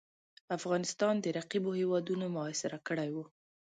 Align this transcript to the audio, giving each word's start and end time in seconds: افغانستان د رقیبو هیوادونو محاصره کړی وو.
افغانستان 0.57 1.15
د 1.19 1.25
رقیبو 1.37 1.71
هیوادونو 1.79 2.25
محاصره 2.35 2.77
کړی 2.87 3.09
وو. 3.15 3.25